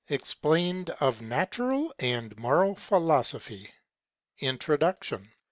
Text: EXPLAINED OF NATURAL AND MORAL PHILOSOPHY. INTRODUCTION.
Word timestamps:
EXPLAINED 0.09 0.89
OF 0.99 1.21
NATURAL 1.21 1.93
AND 1.99 2.35
MORAL 2.39 2.73
PHILOSOPHY. 2.75 3.71
INTRODUCTION. 4.39 5.31